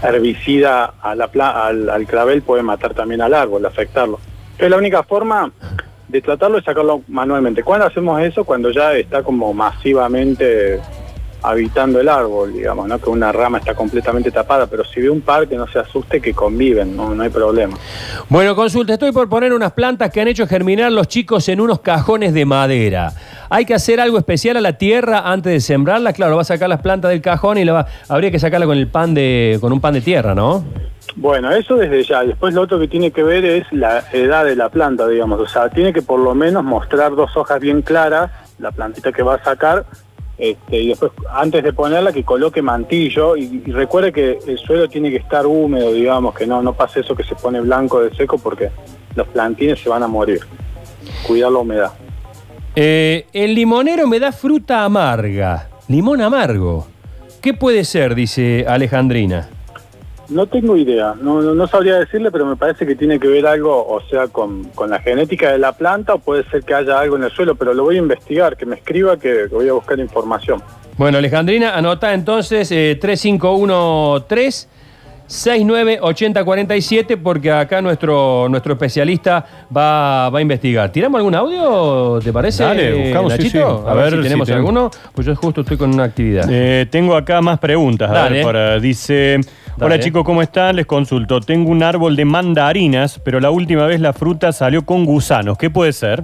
herbicida 0.01 0.93
a 1.01 1.13
la 1.13 1.25
al, 1.67 1.87
al 1.89 2.05
clavel 2.07 2.41
puede 2.41 2.63
matar 2.63 2.93
también 2.95 3.21
al 3.21 3.33
árbol, 3.35 3.63
afectarlo. 3.65 4.19
Entonces 4.53 4.69
la 4.71 4.77
única 4.77 5.03
forma 5.03 5.51
de 6.07 6.21
tratarlo 6.21 6.57
es 6.57 6.65
sacarlo 6.65 7.01
manualmente. 7.07 7.63
¿Cuándo 7.63 7.85
hacemos 7.85 8.19
eso? 8.21 8.43
Cuando 8.43 8.71
ya 8.71 8.93
está 8.95 9.21
como 9.23 9.53
masivamente 9.53 10.79
habitando 11.43 11.99
el 11.99 12.07
árbol, 12.09 12.53
digamos, 12.53 12.87
¿no? 12.87 12.99
que 12.99 13.09
una 13.09 13.31
rama 13.31 13.57
está 13.59 13.73
completamente 13.73 14.31
tapada, 14.31 14.67
pero 14.67 14.83
si 14.85 15.01
ve 15.01 15.09
un 15.09 15.21
par 15.21 15.47
que 15.47 15.55
no 15.55 15.67
se 15.67 15.79
asuste 15.79 16.21
que 16.21 16.33
conviven, 16.33 16.95
no, 16.95 17.13
no 17.15 17.23
hay 17.23 17.29
problema. 17.29 17.77
Bueno, 18.29 18.55
consulta, 18.55 18.93
estoy 18.93 19.11
por 19.11 19.27
poner 19.29 19.53
unas 19.53 19.71
plantas 19.73 20.11
que 20.11 20.21
han 20.21 20.27
hecho 20.27 20.45
germinar 20.47 20.91
los 20.91 21.07
chicos 21.07 21.47
en 21.49 21.59
unos 21.61 21.79
cajones 21.81 22.33
de 22.33 22.45
madera. 22.45 23.11
¿Hay 23.49 23.65
que 23.65 23.73
hacer 23.73 23.99
algo 23.99 24.17
especial 24.17 24.57
a 24.57 24.61
la 24.61 24.73
tierra 24.77 25.23
antes 25.31 25.51
de 25.51 25.59
sembrarla? 25.59 26.13
Claro, 26.13 26.35
va 26.35 26.41
a 26.43 26.45
sacar 26.45 26.69
las 26.69 26.81
plantas 26.81 27.11
del 27.11 27.21
cajón 27.21 27.57
y 27.57 27.65
la 27.65 27.73
va- 27.73 27.87
habría 28.07 28.31
que 28.31 28.39
sacarla 28.39 28.65
con 28.65 28.77
el 28.77 28.87
pan 28.87 29.13
de, 29.13 29.57
con 29.59 29.73
un 29.73 29.81
pan 29.81 29.93
de 29.93 30.01
tierra, 30.01 30.33
¿no? 30.35 30.63
Bueno, 31.15 31.51
eso 31.51 31.75
desde 31.75 32.03
ya. 32.03 32.23
Después 32.23 32.53
lo 32.53 32.61
otro 32.61 32.79
que 32.79 32.87
tiene 32.87 33.11
que 33.11 33.23
ver 33.23 33.43
es 33.43 33.65
la 33.71 34.05
edad 34.13 34.45
de 34.45 34.55
la 34.55 34.69
planta, 34.69 35.05
digamos. 35.07 35.41
O 35.41 35.47
sea, 35.47 35.67
tiene 35.69 35.91
que 35.91 36.01
por 36.01 36.19
lo 36.21 36.33
menos 36.33 36.63
mostrar 36.63 37.13
dos 37.15 37.35
hojas 37.35 37.59
bien 37.59 37.81
claras, 37.81 38.31
la 38.59 38.71
plantita 38.71 39.11
que 39.11 39.21
va 39.23 39.35
a 39.35 39.43
sacar, 39.43 39.83
este, 40.41 40.81
y 40.81 40.87
después, 40.87 41.11
antes 41.31 41.63
de 41.63 41.71
ponerla, 41.71 42.11
que 42.11 42.23
coloque 42.23 42.63
mantillo. 42.63 43.37
Y, 43.37 43.59
recuerde 43.67 44.11
que 44.11 44.39
el 44.47 44.57
suelo 44.57 44.89
tiene 44.89 45.11
que 45.11 45.17
estar 45.17 45.45
húmedo, 45.45 45.93
digamos, 45.93 46.33
que 46.33 46.47
no, 46.47 46.63
no 46.63 46.73
pase 46.73 47.01
eso 47.01 47.15
que 47.15 47.23
se 47.23 47.35
pone 47.35 47.61
blanco 47.61 48.01
de 48.01 48.11
seco 48.15 48.39
porque 48.39 48.71
los 49.13 49.27
plantines 49.27 49.79
se 49.79 49.87
van 49.87 50.01
a 50.01 50.07
morir. 50.07 50.39
Cuidar 51.27 51.51
la 51.51 51.59
humedad. 51.59 51.91
Eh, 52.75 53.27
el 53.33 53.53
limonero 53.53 54.07
me 54.07 54.19
da 54.19 54.31
fruta 54.31 54.83
amarga. 54.83 55.69
Limón 55.87 56.21
amargo. 56.21 56.87
¿Qué 57.39 57.53
puede 57.53 57.85
ser? 57.85 58.15
Dice 58.15 58.65
Alejandrina. 58.67 59.47
No 60.31 60.47
tengo 60.47 60.77
idea, 60.77 61.13
no, 61.21 61.41
no, 61.41 61.53
no 61.53 61.67
sabría 61.67 61.95
decirle, 61.99 62.31
pero 62.31 62.45
me 62.45 62.55
parece 62.55 62.85
que 62.87 62.95
tiene 62.95 63.19
que 63.19 63.27
ver 63.27 63.45
algo, 63.45 63.85
o 63.85 64.01
sea, 64.09 64.29
con, 64.29 64.63
con 64.73 64.89
la 64.89 64.99
genética 64.99 65.51
de 65.51 65.57
la 65.57 65.73
planta, 65.73 66.13
o 66.13 66.19
puede 66.19 66.45
ser 66.49 66.63
que 66.63 66.73
haya 66.73 66.99
algo 66.99 67.17
en 67.17 67.23
el 67.25 67.31
suelo, 67.31 67.55
pero 67.55 67.73
lo 67.73 67.83
voy 67.83 67.97
a 67.97 67.99
investigar, 67.99 68.55
que 68.55 68.65
me 68.65 68.77
escriba, 68.77 69.17
que, 69.17 69.47
voy 69.51 69.67
a 69.67 69.73
buscar 69.73 69.99
información. 69.99 70.63
Bueno, 70.97 71.17
Alejandrina, 71.17 71.75
anota 71.75 72.13
entonces 72.13 72.71
eh, 72.71 72.97
3513 72.99 74.69
698047 75.31 77.17
porque 77.17 77.51
acá 77.51 77.81
nuestro, 77.81 78.47
nuestro 78.49 78.73
especialista 78.73 79.45
va, 79.75 80.29
va 80.29 80.39
a 80.39 80.41
investigar. 80.41 80.91
¿Tiramos 80.91 81.19
algún 81.19 81.35
audio, 81.35 82.19
te 82.21 82.33
parece? 82.33 82.63
Dale, 82.63 82.93
buscamos, 82.93 83.33
sí, 83.33 83.37
Nachito? 83.37 83.83
sí. 83.83 83.89
A, 83.89 83.93
ver, 83.93 84.11
si 84.11 84.21
tenemos 84.21 84.47
tenemos. 84.47 84.51
alguno. 84.51 84.91
Pues 85.13 85.27
yo 85.27 85.35
justo 85.35 85.61
estoy 85.61 85.77
con 85.77 85.93
una 85.93 86.03
actividad. 86.03 86.45
Eh, 86.49 86.85
tengo 86.89 87.15
acá 87.15 87.41
más 87.41 87.59
preguntas. 87.59 88.09
A 88.09 88.13
Dale. 88.13 88.35
ver, 88.37 88.45
para- 88.45 88.79
dice, 88.79 89.39
hola 89.79 89.99
chicos, 89.99 90.23
¿cómo 90.23 90.41
están? 90.41 90.75
Les 90.75 90.85
consulto. 90.85 91.39
Tengo 91.41 91.69
un 91.71 91.83
árbol 91.83 92.15
de 92.15 92.25
mandarinas, 92.25 93.19
pero 93.23 93.39
la 93.39 93.51
última 93.51 93.85
vez 93.85 93.99
la 93.99 94.13
fruta 94.13 94.51
salió 94.51 94.85
con 94.85 95.05
gusanos. 95.05 95.57
¿Qué 95.57 95.69
puede 95.69 95.93
ser? 95.93 96.23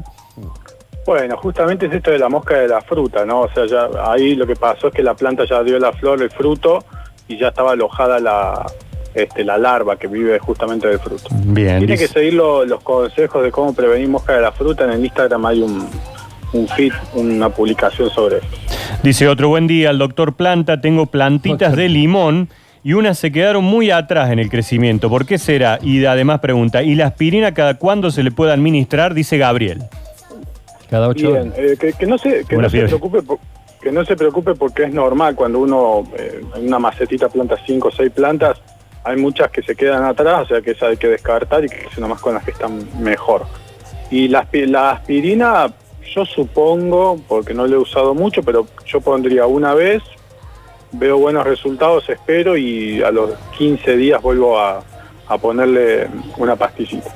Bueno, 1.05 1.37
justamente 1.37 1.85
es 1.85 1.93
esto 1.93 2.11
de 2.11 2.19
la 2.19 2.27
mosca 2.29 2.55
de 2.57 2.67
la 2.67 2.81
fruta, 2.81 3.25
¿no? 3.25 3.41
O 3.41 3.49
sea, 3.53 3.65
ya 3.65 3.87
ahí 4.11 4.35
lo 4.35 4.45
que 4.45 4.55
pasó 4.55 4.87
es 4.87 4.93
que 4.93 5.03
la 5.03 5.13
planta 5.13 5.45
ya 5.45 5.63
dio 5.63 5.79
la 5.79 5.93
flor, 5.93 6.21
el 6.21 6.29
fruto, 6.29 6.83
y 7.29 7.37
ya 7.37 7.47
estaba 7.49 7.71
alojada 7.71 8.19
la, 8.19 8.65
este, 9.13 9.45
la 9.45 9.57
larva 9.57 9.95
que 9.95 10.07
vive 10.07 10.37
justamente 10.39 10.87
del 10.87 10.99
fruto. 10.99 11.29
Bien. 11.31 11.79
Tiene 11.79 11.97
que 11.97 12.07
seguir 12.07 12.33
lo- 12.33 12.65
los 12.65 12.81
consejos 12.81 13.41
de 13.43 13.51
cómo 13.51 13.73
prevenir 13.73 14.09
mosca 14.09 14.33
de 14.33 14.41
la 14.41 14.51
fruta. 14.51 14.83
En 14.83 14.91
el 14.91 15.05
Instagram 15.05 15.45
hay 15.45 15.61
un, 15.61 15.87
un 16.51 16.67
feed, 16.67 16.91
una 17.13 17.49
publicación 17.49 18.09
sobre 18.09 18.37
esto. 18.37 18.57
Dice 19.01 19.29
otro 19.29 19.47
buen 19.47 19.65
día, 19.67 19.91
el 19.91 19.99
doctor 19.99 20.33
Planta, 20.33 20.81
tengo 20.81 21.05
plantitas 21.05 21.73
de 21.77 21.87
limón 21.87 22.49
y 22.83 22.93
unas 22.93 23.17
se 23.19 23.31
quedaron 23.31 23.63
muy 23.63 23.91
atrás 23.91 24.31
en 24.31 24.39
el 24.39 24.49
crecimiento. 24.49 25.09
¿Por 25.09 25.25
qué 25.25 25.37
será? 25.37 25.79
Y 25.81 26.05
además 26.05 26.39
pregunta, 26.39 26.83
¿y 26.83 26.95
la 26.95 27.07
aspirina 27.07 27.53
cada 27.53 27.75
cuándo 27.75 28.11
se 28.11 28.23
le 28.23 28.31
puede 28.31 28.51
administrar? 28.53 29.13
Dice 29.13 29.37
Gabriel. 29.37 29.83
Cada 30.89 31.07
ocho 31.09 31.31
Bien, 31.31 31.47
horas. 31.49 31.53
eh, 31.59 31.77
que, 31.79 31.93
que 31.93 32.05
no 32.05 32.17
se, 32.17 32.45
que 32.45 32.55
Una 32.55 32.63
no 32.63 32.69
se 32.69 32.77
fiebre. 32.77 32.87
preocupe 32.89 33.21
por- 33.21 33.39
que 33.81 33.91
no 33.91 34.03
se 34.05 34.15
preocupe 34.15 34.55
porque 34.55 34.83
es 34.83 34.93
normal 34.93 35.35
cuando 35.35 35.59
uno 35.59 36.03
eh, 36.17 36.41
en 36.55 36.67
una 36.67 36.79
macetita 36.79 37.29
planta 37.29 37.55
cinco 37.65 37.89
o 37.89 37.91
seis 37.91 38.11
plantas, 38.11 38.57
hay 39.03 39.17
muchas 39.17 39.49
que 39.51 39.61
se 39.61 39.75
quedan 39.75 40.03
atrás, 40.03 40.41
o 40.43 40.47
sea 40.47 40.61
que 40.61 40.71
esa 40.71 40.87
hay 40.87 40.97
que 40.97 41.07
descartar 41.07 41.63
y 41.63 41.69
que 41.69 41.85
nomás 41.99 42.19
con 42.19 42.33
las 42.33 42.43
que 42.43 42.51
están 42.51 42.79
mejor. 42.99 43.45
Y 44.09 44.27
la, 44.29 44.45
aspi- 44.49 44.65
la 44.65 44.91
aspirina, 44.91 45.67
yo 46.13 46.25
supongo, 46.25 47.19
porque 47.27 47.53
no 47.53 47.67
lo 47.67 47.75
he 47.75 47.79
usado 47.79 48.13
mucho, 48.15 48.41
pero 48.41 48.65
yo 48.85 48.99
pondría 48.99 49.45
una 49.45 49.73
vez, 49.73 50.01
veo 50.91 51.17
buenos 51.17 51.45
resultados, 51.45 52.07
espero, 52.09 52.57
y 52.57 53.01
a 53.03 53.11
los 53.11 53.31
15 53.57 53.97
días 53.97 54.21
vuelvo 54.21 54.59
a, 54.59 54.81
a 55.27 55.37
ponerle 55.37 56.07
una 56.37 56.55
pastillita. 56.55 57.13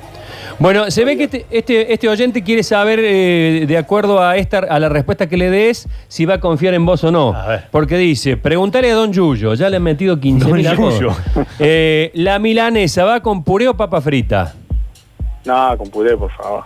Bueno, 0.58 0.90
se 0.90 1.04
ve 1.04 1.16
que 1.16 1.24
este, 1.24 1.46
este, 1.50 1.92
este 1.92 2.08
oyente 2.08 2.42
quiere 2.42 2.62
saber, 2.62 3.00
eh, 3.02 3.64
de 3.66 3.78
acuerdo 3.78 4.22
a 4.22 4.36
esta 4.36 4.58
a 4.58 4.78
la 4.78 4.88
respuesta 4.88 5.26
que 5.28 5.36
le 5.36 5.50
des, 5.50 5.88
si 6.08 6.24
va 6.24 6.34
a 6.34 6.40
confiar 6.40 6.74
en 6.74 6.84
vos 6.84 7.02
o 7.04 7.10
no. 7.10 7.34
A 7.34 7.46
ver. 7.48 7.64
Porque 7.70 7.96
dice, 7.96 8.36
preguntale 8.36 8.90
a 8.92 8.94
Don 8.94 9.12
Yuyo, 9.12 9.54
ya 9.54 9.70
le 9.70 9.78
han 9.78 9.82
metido 9.82 10.20
15 10.20 10.48
Don. 10.48 10.60
Yuyo. 10.60 11.10
Eh, 11.58 12.10
La 12.14 12.38
milanesa, 12.38 13.04
¿va 13.04 13.20
con 13.20 13.42
puré 13.42 13.66
o 13.68 13.76
papa 13.76 14.00
frita? 14.00 14.54
Nada, 15.44 15.76
con 15.76 15.88
puré, 15.88 16.16
por 16.16 16.30
favor. 16.32 16.64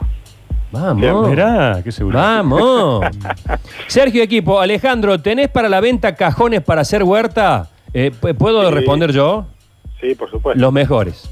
Vamos. 0.80 1.28
Mirá, 1.28 1.80
qué 1.82 1.92
seguro. 1.92 2.18
Vamos. 2.18 3.04
Sergio 3.86 4.22
Equipo, 4.22 4.60
Alejandro, 4.60 5.20
¿tenés 5.20 5.48
para 5.48 5.68
la 5.68 5.80
venta 5.80 6.14
cajones 6.14 6.62
para 6.62 6.82
hacer 6.82 7.02
huerta? 7.02 7.68
Eh, 7.92 8.12
¿pu- 8.20 8.36
¿Puedo 8.36 8.68
Sí. 8.68 8.74
responder 8.74 9.12
yo? 9.12 9.46
Sí, 10.00 10.14
por 10.14 10.30
supuesto. 10.30 10.60
Los 10.60 10.72
mejores. 10.72 11.28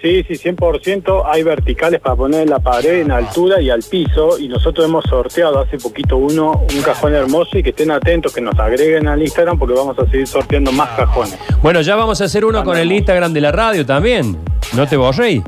Sí, 0.00 0.22
sí, 0.28 0.34
100%. 0.36 1.24
Hay 1.26 1.42
verticales 1.42 2.00
para 2.00 2.14
poner 2.14 2.42
en 2.42 2.50
la 2.50 2.58
pared, 2.60 3.00
en 3.00 3.10
altura 3.10 3.60
y 3.60 3.70
al 3.70 3.82
piso. 3.82 4.38
Y 4.38 4.46
nosotros 4.46 4.86
hemos 4.86 5.04
sorteado 5.06 5.58
hace 5.58 5.78
poquito 5.78 6.18
uno, 6.18 6.62
un 6.72 6.82
cajón 6.82 7.14
hermoso 7.14 7.58
y 7.58 7.62
que 7.62 7.70
estén 7.70 7.90
atentos, 7.90 8.32
que 8.32 8.40
nos 8.42 8.56
agreguen 8.58 9.08
al 9.08 9.20
Instagram 9.22 9.58
porque 9.58 9.74
vamos 9.74 9.98
a 9.98 10.04
seguir 10.08 10.26
sorteando 10.28 10.70
más 10.70 10.90
cajones. 10.90 11.36
Bueno, 11.62 11.80
ya 11.80 11.96
vamos 11.96 12.20
a 12.20 12.24
hacer 12.24 12.44
uno 12.44 12.62
con 12.62 12.76
el 12.76 12.92
Instagram 12.92 13.32
de 13.32 13.40
la 13.40 13.50
radio 13.52 13.84
también. 13.86 14.36
No 14.74 14.86
te 14.86 14.96
borré. 14.96 15.42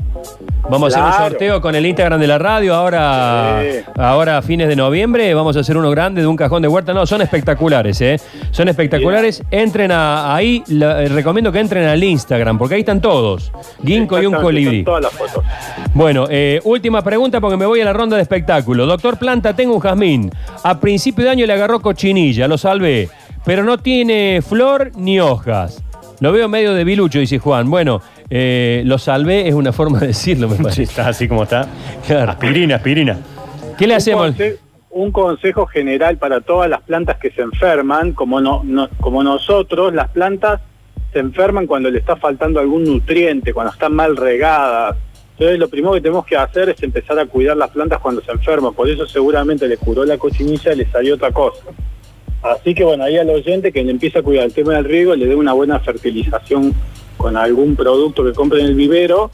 Vamos 0.67 0.95
a 0.95 1.09
hacer 1.09 1.23
un 1.23 1.29
sorteo 1.29 1.61
con 1.61 1.73
el 1.73 1.85
Instagram 1.85 2.19
de 2.19 2.27
la 2.27 2.37
radio 2.37 2.75
ahora, 2.75 3.61
Sí. 3.63 3.79
ahora 3.97 4.37
a 4.37 4.41
fines 4.41 4.67
de 4.67 4.75
noviembre. 4.75 5.33
Vamos 5.33 5.55
a 5.57 5.61
hacer 5.61 5.77
uno 5.77 5.89
grande 5.89 6.21
de 6.21 6.27
un 6.27 6.35
cajón 6.35 6.61
de 6.61 6.67
huerta. 6.67 6.93
No, 6.93 7.05
son 7.07 7.21
espectaculares, 7.21 7.99
¿eh? 8.01 8.19
Son 8.51 8.67
espectaculares. 8.67 9.41
Entren 9.51 9.91
a- 9.91 10.35
ahí. 10.35 10.63
la- 10.67 11.03
eh, 11.03 11.07
recomiendo 11.09 11.51
que 11.51 11.59
entren 11.59 11.85
al 11.87 12.03
Instagram 12.03 12.57
porque 12.57 12.75
ahí 12.75 12.81
están 12.81 13.01
todos. 13.01 13.51
Ginkgo 13.85 14.21
y 14.21 14.25
un 14.25 14.35
colibrí. 14.35 14.83
Todas 14.83 15.03
las 15.03 15.13
fotos. 15.13 15.43
Bueno, 15.93 16.27
eh, 16.29 16.59
última 16.63 17.01
pregunta 17.01 17.39
porque 17.41 17.57
me 17.57 17.65
voy 17.65 17.81
a 17.81 17.85
la 17.85 17.93
ronda 17.93 18.15
de 18.17 18.21
espectáculo. 18.21 18.85
Doctor 18.85 19.17
Planta, 19.17 19.55
tengo 19.55 19.73
un 19.73 19.79
jazmín. 19.79 20.31
A 20.63 20.79
principio 20.79 21.23
de 21.25 21.31
año 21.31 21.45
le 21.45 21.53
agarró 21.53 21.79
cochinilla, 21.79 22.47
lo 22.47 22.57
salvé. 22.57 23.09
Pero 23.45 23.63
no 23.63 23.77
tiene 23.77 24.41
flor 24.47 24.91
ni 24.95 25.19
hojas. 25.19 25.81
Lo 26.19 26.31
veo 26.31 26.49
medio 26.49 26.73
de 26.73 26.83
bilucho, 26.83 27.19
dice 27.19 27.39
Juan. 27.39 27.69
Bueno, 27.69 28.01
eh, 28.29 28.81
lo 28.85 28.97
salvé 28.97 29.47
es 29.47 29.53
una 29.53 29.71
forma 29.71 29.99
de 29.99 30.07
decirlo, 30.07 30.47
me 30.49 30.57
Sí, 30.57 30.63
parece. 30.63 30.83
está 30.83 31.07
así 31.07 31.27
como 31.27 31.43
está. 31.43 31.67
Claro. 32.05 32.31
Aspirina, 32.31 32.75
aspirina. 32.75 33.17
¿Qué 33.77 33.87
le 33.87 33.93
Un, 33.93 33.97
hacemos? 33.97 34.27
conse- 34.35 34.57
un 34.91 35.11
consejo 35.11 35.65
general 35.67 36.17
para 36.17 36.41
todas 36.41 36.69
las 36.69 36.81
plantas 36.81 37.17
que 37.17 37.31
se 37.31 37.41
enferman, 37.41 38.11
como, 38.13 38.41
no, 38.41 38.61
no- 38.65 38.89
como 38.99 39.23
nosotros, 39.23 39.93
las 39.93 40.09
plantas 40.09 40.59
se 41.13 41.19
enferman 41.19 41.67
cuando 41.67 41.89
le 41.89 41.99
está 41.99 42.15
faltando 42.17 42.59
algún 42.59 42.83
nutriente, 42.83 43.53
cuando 43.53 43.71
están 43.71 43.93
mal 43.93 44.17
regadas. 44.17 44.97
Entonces 45.33 45.57
lo 45.57 45.69
primero 45.69 45.93
que 45.93 46.01
tenemos 46.01 46.25
que 46.25 46.35
hacer 46.35 46.67
es 46.69 46.83
empezar 46.83 47.17
a 47.17 47.25
cuidar 47.25 47.55
las 47.55 47.69
plantas 47.69 47.99
cuando 47.99 48.21
se 48.21 48.31
enferman. 48.31 48.73
Por 48.73 48.89
eso 48.89 49.07
seguramente 49.07 49.67
le 49.69 49.77
curó 49.77 50.03
la 50.03 50.17
cochinilla 50.17 50.73
y 50.73 50.75
le 50.75 50.85
salió 50.91 51.15
otra 51.15 51.31
cosa. 51.31 51.61
Así 52.41 52.73
que 52.73 52.83
bueno, 52.83 53.03
ahí 53.03 53.17
al 53.17 53.29
oyente 53.29 53.71
que 53.71 53.83
le 53.83 53.91
empieza 53.91 54.19
a 54.19 54.23
cuidar 54.23 54.45
el 54.45 54.53
tema 54.53 54.73
del 54.73 54.85
riego, 54.85 55.15
le 55.15 55.25
dé 55.25 55.35
una 55.35 55.53
buena 55.53 55.79
fertilización 55.79 56.73
con 57.17 57.35
algún 57.35 57.75
producto 57.75 58.23
que 58.23 58.31
compre 58.33 58.61
en 58.61 58.67
el 58.67 58.75
vivero 58.75 59.29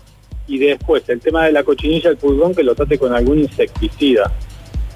y 0.47 0.57
después 0.57 1.07
el 1.09 1.19
tema 1.19 1.45
de 1.45 1.51
la 1.51 1.63
cochinilla, 1.63 2.09
el 2.09 2.17
pulgón, 2.17 2.55
que 2.55 2.63
lo 2.63 2.74
trate 2.75 2.97
con 2.97 3.13
algún 3.13 3.39
insecticida 3.39 4.31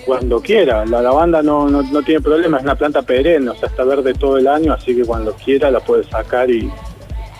Cuando 0.06 0.42
quiera, 0.42 0.86
la 0.86 1.02
lavanda 1.02 1.42
no, 1.42 1.70
no, 1.70 1.84
no 1.84 2.02
tiene 2.02 2.22
problema, 2.22 2.58
es 2.58 2.64
una 2.64 2.76
planta 2.76 3.02
perenne, 3.02 3.50
o 3.50 3.56
sea, 3.56 3.70
está 3.70 3.84
verde 3.84 4.14
todo 4.14 4.38
el 4.38 4.48
año, 4.48 4.74
así 4.74 4.96
que 4.96 5.06
cuando 5.06 5.34
quiera 5.34 5.70
la 5.70 5.80
puede 5.80 6.04
sacar 6.06 6.50
y, 6.50 6.70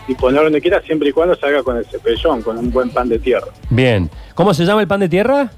y 0.08 0.16
poner 0.16 0.44
donde 0.44 0.62
quiera, 0.62 0.82
siempre 0.82 1.10
y 1.10 1.12
cuando 1.12 1.36
se 1.36 1.46
haga 1.46 1.64
con 1.64 1.78
el 1.78 1.86
cepellón, 1.86 2.42
con 2.42 2.58
un 2.58 2.72
buen 2.72 2.90
pan 2.92 3.10
de 3.10 3.20
tierra. 3.20 3.48
Bien. 3.70 4.10
¿Cómo 4.36 4.54
se 4.54 4.66
llama 4.66 4.82
el 4.82 4.88
pan 4.88 5.00
de 5.00 5.10
tierra? 5.10 5.52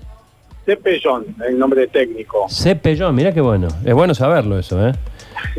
Cepellón, 0.65 1.25
el 1.45 1.59
nombre 1.59 1.87
técnico. 1.87 2.45
Cepellón, 2.49 3.13
mirá 3.15 3.33
qué 3.33 3.41
bueno. 3.41 3.67
Es 3.83 3.93
bueno 3.93 4.15
saberlo 4.15 4.57
eso, 4.57 4.87
¿eh? 4.87 4.93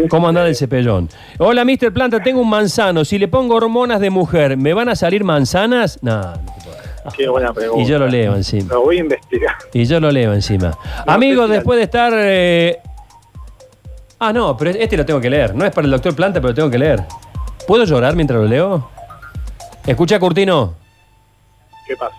¿Cómo 0.09 0.29
anda 0.29 0.43
del 0.45 0.57
cepellón? 0.57 1.09
Hola, 1.39 1.65
Mr. 1.65 1.93
Planta, 1.93 2.23
tengo 2.23 2.41
un 2.41 2.49
manzano. 2.49 3.05
Si 3.05 3.19
le 3.19 3.29
pongo 3.29 3.55
hormonas 3.57 4.01
de 4.01 4.09
mujer, 4.09 4.57
¿me 4.57 4.73
van 4.73 4.89
a 4.89 4.97
salir 4.97 5.23
manzanas? 5.25 5.99
No. 6.03 6.33
Qué 7.17 7.29
buena 7.29 7.53
pregunta. 7.53 7.83
Y 7.87 7.87
yo 7.87 7.99
lo 7.99 8.07
leo 8.09 8.35
encima. 8.35 8.73
Lo 8.75 8.83
voy 8.83 8.97
a 8.99 9.01
investigar. 9.01 9.55
Y 9.73 9.85
yo 9.85 10.01
lo 10.01 10.11
leo 10.11 10.33
encima. 10.33 10.77
Amigos, 11.07 11.51
después 11.51 11.77
de 11.79 11.85
estar... 11.85 12.13
eh, 12.17 12.79
Ah, 14.19 14.33
no, 14.33 14.57
pero 14.57 14.71
este 14.71 14.97
lo 14.97 15.05
tengo 15.05 15.21
que 15.21 15.29
leer. 15.29 15.55
No 15.55 15.65
es 15.67 15.73
para 15.73 15.85
el 15.85 15.91
doctor 15.91 16.15
Planta, 16.15 16.41
pero 16.41 16.49
lo 16.51 16.55
tengo 16.55 16.71
que 16.71 16.79
leer. 16.79 17.03
¿Puedo 17.67 17.85
llorar 17.85 18.15
mientras 18.17 18.41
lo 18.41 18.47
leo? 18.47 18.89
Escucha, 19.87 20.19
Curtino. 20.19 20.75
¿Qué 21.87 21.95
pasa? 21.97 22.17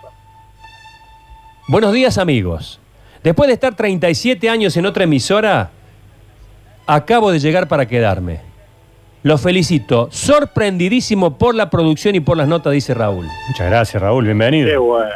Buenos 1.66 1.92
días, 1.92 2.16
amigos. 2.18 2.78
Después 3.24 3.48
de 3.48 3.54
estar 3.54 3.74
37 3.74 4.48
años 4.48 4.76
en 4.76 4.86
otra 4.86 5.02
emisora, 5.04 5.70
acabo 6.86 7.32
de 7.32 7.40
llegar 7.40 7.66
para 7.66 7.86
quedarme. 7.86 8.40
Los 9.26 9.40
felicito. 9.40 10.06
Sorprendidísimo 10.12 11.36
por 11.36 11.56
la 11.56 11.68
producción 11.68 12.14
y 12.14 12.20
por 12.20 12.36
las 12.36 12.46
notas, 12.46 12.72
dice 12.72 12.94
Raúl. 12.94 13.26
Muchas 13.48 13.66
gracias, 13.68 14.00
Raúl. 14.00 14.22
Qué 14.22 14.28
Bienvenido. 14.28 14.80
bueno. 14.84 15.10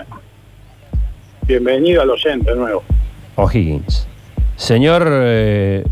Bienvenido 1.46 2.02
al 2.02 2.10
oyente 2.10 2.52
nuevo. 2.56 2.82
O'Higgins. 3.36 4.08
Señor. 4.56 5.06
eh, 5.08 5.84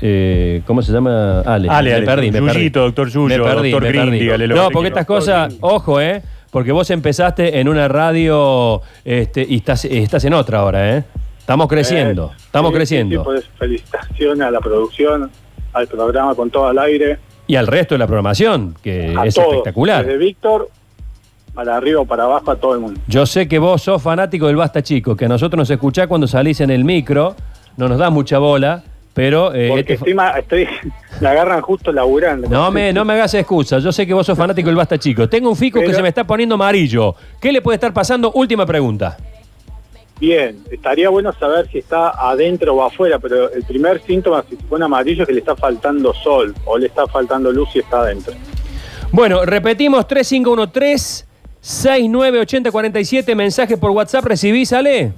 eh, 0.00 0.62
¿Cómo 0.66 0.80
se 0.80 0.90
llama? 0.90 1.40
Ale. 1.42 1.68
Ale, 1.68 1.90
me 1.90 1.96
Ale. 1.96 2.06
perdí, 2.06 2.30
me 2.30 2.40
perdí. 2.40 2.54
Yuyito, 2.60 2.80
doctor 2.80 3.10
Yuyo, 3.10 3.28
Me 3.28 3.44
perdí, 3.44 3.70
doctor 3.72 3.82
me 3.82 3.88
Green, 3.90 4.04
perdí. 4.06 4.18
dígale 4.20 4.46
lo 4.46 4.56
No, 4.56 4.68
que 4.68 4.72
porque 4.72 4.88
estas 4.88 5.04
cosas, 5.04 5.54
ojo, 5.60 6.00
¿eh? 6.00 6.22
Porque 6.50 6.72
vos 6.72 6.88
empezaste 6.88 7.60
en 7.60 7.68
una 7.68 7.88
radio 7.88 8.80
este, 9.04 9.44
y 9.46 9.56
estás, 9.56 9.84
estás 9.84 10.24
en 10.24 10.32
otra 10.32 10.60
ahora, 10.60 10.96
¿eh? 10.96 11.04
Estamos 11.38 11.68
creciendo, 11.68 12.30
Eh, 12.32 12.36
estamos 12.42 12.70
sí, 12.70 12.76
creciendo. 12.76 13.20
sí, 13.20 13.24
pues, 13.26 13.44
felicitaciones 13.58 14.46
a 14.46 14.50
la 14.50 14.60
producción, 14.60 15.30
al 15.74 15.86
programa 15.88 16.34
con 16.34 16.48
todo 16.48 16.66
al 16.66 16.78
aire. 16.78 17.18
Y 17.50 17.56
al 17.56 17.66
resto 17.66 17.96
de 17.96 17.98
la 17.98 18.06
programación, 18.06 18.76
que 18.80 19.12
a 19.18 19.26
es 19.26 19.34
todos, 19.34 19.48
espectacular. 19.48 20.04
Desde 20.06 20.18
Víctor 20.18 20.68
para 21.52 21.76
arriba 21.76 22.00
o 22.02 22.04
para 22.04 22.22
abajo 22.22 22.48
a 22.52 22.54
todo 22.54 22.74
el 22.74 22.80
mundo. 22.80 23.00
Yo 23.08 23.26
sé 23.26 23.48
que 23.48 23.58
vos 23.58 23.82
sos 23.82 24.00
fanático 24.00 24.46
del 24.46 24.54
Basta 24.54 24.82
Chico, 24.82 25.16
que 25.16 25.24
a 25.24 25.28
nosotros 25.28 25.58
nos 25.58 25.68
escuchás 25.70 26.06
cuando 26.06 26.28
salís 26.28 26.60
en 26.60 26.70
el 26.70 26.84
micro, 26.84 27.34
no 27.76 27.88
nos 27.88 27.98
das 27.98 28.12
mucha 28.12 28.38
bola, 28.38 28.84
pero... 29.14 29.52
eh, 29.52 29.66
Porque 29.68 29.80
este- 29.80 29.94
estoy, 29.94 30.14
ma- 30.14 30.30
estoy, 30.38 30.68
me 31.20 31.26
agarran 31.28 31.60
justo 31.60 31.90
laburando. 31.92 32.48
no 32.48 32.70
me, 32.70 32.92
no 32.92 33.04
me 33.04 33.14
hagas 33.14 33.34
excusa, 33.34 33.80
yo 33.80 33.90
sé 33.90 34.06
que 34.06 34.14
vos 34.14 34.24
sos 34.24 34.38
fanático 34.38 34.68
del 34.68 34.76
Basta 34.76 34.96
Chico. 34.96 35.28
Tengo 35.28 35.50
un 35.50 35.56
fico 35.56 35.80
que 35.80 35.92
se 35.92 36.02
me 36.02 36.08
está 36.08 36.22
poniendo 36.22 36.54
amarillo. 36.54 37.16
¿Qué 37.40 37.50
le 37.50 37.60
puede 37.62 37.74
estar 37.74 37.92
pasando? 37.92 38.30
Última 38.32 38.64
pregunta. 38.64 39.16
Bien, 40.20 40.62
estaría 40.70 41.08
bueno 41.08 41.32
saber 41.32 41.66
si 41.70 41.78
está 41.78 42.10
adentro 42.10 42.74
o 42.74 42.84
afuera, 42.84 43.18
pero 43.18 43.50
el 43.50 43.64
primer 43.64 44.02
síntoma, 44.02 44.44
si 44.48 44.54
se 44.54 44.62
pone 44.64 44.84
amarillo, 44.84 45.22
es 45.22 45.26
que 45.26 45.32
le 45.32 45.40
está 45.40 45.56
faltando 45.56 46.12
sol 46.12 46.54
o 46.66 46.76
le 46.76 46.88
está 46.88 47.06
faltando 47.06 47.50
luz 47.50 47.70
y 47.74 47.78
está 47.78 48.02
adentro. 48.02 48.34
Bueno, 49.10 49.46
repetimos 49.46 50.06
3513 50.06 51.26
698047 51.60 53.34
mensaje 53.34 53.78
por 53.78 53.90
WhatsApp 53.92 54.24
recibí, 54.26 54.66
¿sale? 54.66 55.12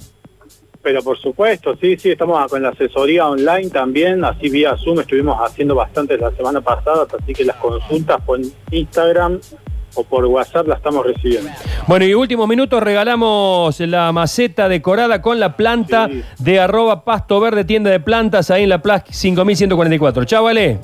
Pero 0.81 1.01
por 1.01 1.17
supuesto, 1.17 1.75
sí, 1.77 1.97
sí, 1.97 2.11
estamos 2.11 2.49
con 2.49 2.61
la 2.61 2.69
asesoría 2.69 3.27
online 3.27 3.69
también, 3.69 4.23
así 4.23 4.49
vía 4.49 4.75
Zoom 4.77 5.01
estuvimos 5.01 5.37
haciendo 5.39 5.75
bastantes 5.75 6.19
la 6.19 6.31
semana 6.31 6.61
pasada, 6.61 7.05
así 7.21 7.33
que 7.33 7.45
las 7.45 7.55
consultas 7.57 8.21
por 8.25 8.39
Instagram 8.71 9.39
o 9.95 10.03
por 10.03 10.25
WhatsApp 10.25 10.67
las 10.67 10.77
estamos 10.77 11.05
recibiendo. 11.05 11.49
Bueno, 11.87 12.05
y 12.05 12.13
últimos 12.13 12.47
minutos 12.47 12.81
regalamos 12.81 13.79
la 13.81 14.11
maceta 14.11 14.67
decorada 14.69 15.21
con 15.21 15.39
la 15.39 15.55
planta 15.55 16.07
Sí. 16.11 16.23
de 16.39 16.59
arroba 16.59 17.03
pasto 17.03 17.39
verde 17.39 17.63
tienda 17.65 17.89
de 17.89 17.99
plantas 17.99 18.49
ahí 18.51 18.63
en 18.63 18.69
la 18.69 18.81
Plaza 18.81 19.05
5144. 19.09 20.25
Chao, 20.25 20.43
vale. 20.43 20.79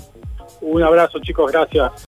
Un 0.61 0.83
abrazo 0.83 1.19
chicos, 1.19 1.51
gracias. 1.51 1.89